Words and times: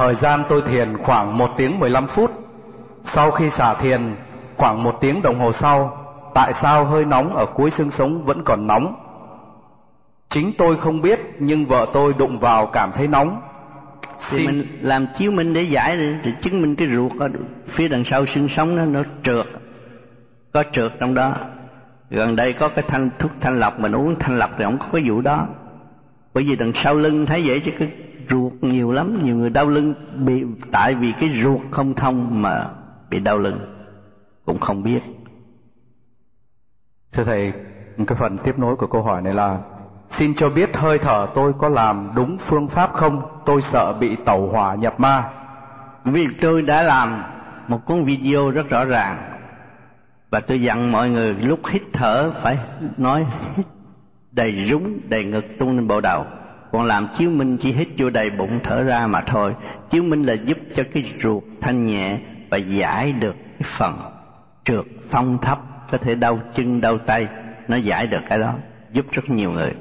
Thời 0.00 0.14
gian 0.14 0.44
tôi 0.48 0.62
thiền 0.62 0.96
khoảng 0.98 1.38
1 1.38 1.50
tiếng 1.56 1.78
15 1.78 2.06
phút. 2.06 2.30
Sau 3.02 3.30
khi 3.30 3.50
xả 3.50 3.74
thiền 3.74 4.16
khoảng 4.56 4.82
một 4.82 4.94
tiếng 5.00 5.22
đồng 5.22 5.38
hồ 5.38 5.52
sau, 5.52 6.06
tại 6.34 6.52
sao 6.52 6.84
hơi 6.84 7.04
nóng 7.04 7.36
ở 7.36 7.46
cuối 7.46 7.70
xương 7.70 7.90
sống 7.90 8.24
vẫn 8.24 8.42
còn 8.44 8.66
nóng? 8.66 8.94
Chính 10.28 10.52
tôi 10.58 10.76
không 10.76 11.00
biết 11.00 11.20
nhưng 11.38 11.66
vợ 11.66 11.86
tôi 11.92 12.12
đụng 12.12 12.38
vào 12.38 12.66
cảm 12.66 12.92
thấy 12.92 13.08
nóng. 13.08 13.40
Thì 14.30 14.46
mình 14.46 14.78
làm 14.80 15.06
chiếu 15.16 15.30
minh 15.30 15.52
để 15.52 15.62
giải 15.62 15.96
để 15.96 16.32
chứng 16.40 16.62
minh 16.62 16.76
cái 16.76 16.88
ruột 16.88 17.12
ở 17.18 17.28
phía 17.68 17.88
đằng 17.88 18.04
sau 18.04 18.26
xương 18.26 18.48
sống 18.48 18.76
nó 18.76 18.84
nó 18.84 19.02
trượt, 19.22 19.46
có 20.52 20.62
trượt 20.72 20.92
trong 21.00 21.14
đó. 21.14 21.34
Gần 22.10 22.36
đây 22.36 22.52
có 22.52 22.68
cái 22.68 22.84
thanh 22.88 23.10
thuốc 23.18 23.30
thanh 23.40 23.60
lọc 23.60 23.80
mình 23.80 23.92
uống 23.92 24.14
thanh 24.18 24.38
lọc 24.38 24.50
thì 24.58 24.64
không 24.64 24.78
có 24.78 24.86
cái 24.92 25.02
vụ 25.08 25.20
đó. 25.20 25.46
Bởi 26.34 26.44
vì 26.44 26.56
đằng 26.56 26.72
sau 26.72 26.94
lưng 26.94 27.26
thấy 27.26 27.42
vậy 27.46 27.60
chứ 27.60 27.72
cái 27.78 27.88
ruột 28.30 28.39
nhiều 28.90 28.96
lắm, 28.96 29.24
nhiều 29.24 29.36
người 29.36 29.50
đau 29.50 29.68
lưng 29.68 29.94
bị 30.24 30.44
tại 30.72 30.94
vì 30.94 31.12
cái 31.20 31.28
ruột 31.28 31.60
không 31.70 31.94
thông 31.94 32.42
mà 32.42 32.70
bị 33.10 33.20
đau 33.20 33.38
lưng 33.38 33.58
cũng 34.44 34.58
không 34.58 34.82
biết. 34.82 35.00
Thưa 37.12 37.24
thầy, 37.24 37.52
cái 38.06 38.16
phần 38.18 38.38
tiếp 38.44 38.58
nối 38.58 38.76
của 38.76 38.86
câu 38.86 39.02
hỏi 39.02 39.22
này 39.22 39.34
là 39.34 39.58
Xin 40.08 40.34
cho 40.34 40.50
biết 40.50 40.76
hơi 40.76 40.98
thở 40.98 41.26
tôi 41.34 41.52
có 41.58 41.68
làm 41.68 42.10
đúng 42.14 42.38
phương 42.38 42.68
pháp 42.68 42.92
không? 42.94 43.22
Tôi 43.44 43.62
sợ 43.62 43.92
bị 44.00 44.16
tẩu 44.24 44.48
hỏa 44.48 44.74
nhập 44.74 45.00
ma. 45.00 45.30
Vì 46.04 46.26
tôi 46.40 46.62
đã 46.62 46.82
làm 46.82 47.22
một 47.68 47.86
cuốn 47.86 48.04
video 48.04 48.50
rất 48.50 48.68
rõ 48.68 48.84
ràng 48.84 49.16
và 50.30 50.40
tôi 50.40 50.62
dặn 50.62 50.92
mọi 50.92 51.10
người 51.10 51.34
lúc 51.34 51.60
hít 51.68 51.82
thở 51.92 52.32
phải 52.42 52.58
nói 52.96 53.26
đầy 54.32 54.66
rúng 54.70 55.00
đầy 55.08 55.24
ngực 55.24 55.44
tung 55.58 55.76
lên 55.76 55.88
bộ 55.88 56.00
đầu 56.00 56.24
còn 56.72 56.84
làm 56.84 57.08
chiếu 57.16 57.30
minh 57.30 57.56
chỉ 57.56 57.72
hít 57.72 57.88
vô 57.98 58.10
đầy 58.10 58.30
bụng 58.30 58.60
thở 58.64 58.82
ra 58.82 59.06
mà 59.06 59.20
thôi. 59.20 59.54
Chiếu 59.90 60.02
minh 60.02 60.22
là 60.22 60.32
giúp 60.32 60.58
cho 60.74 60.82
cái 60.94 61.04
ruột 61.22 61.42
thanh 61.60 61.86
nhẹ 61.86 62.18
và 62.50 62.56
giải 62.56 63.12
được 63.12 63.34
cái 63.58 63.68
phần 63.78 63.98
trượt 64.64 64.84
phong 65.10 65.38
thấp, 65.38 65.60
có 65.90 65.98
thể 65.98 66.14
đau 66.14 66.38
chân, 66.54 66.80
đau 66.80 66.98
tay. 66.98 67.28
Nó 67.68 67.76
giải 67.76 68.06
được 68.06 68.20
cái 68.28 68.38
đó, 68.38 68.54
giúp 68.92 69.06
rất 69.12 69.30
nhiều 69.30 69.50
người. 69.50 69.72